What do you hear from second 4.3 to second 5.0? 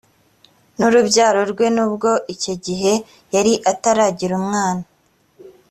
umwana